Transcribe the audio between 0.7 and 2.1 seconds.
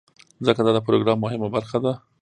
د پروګرام مهمه برخه ده.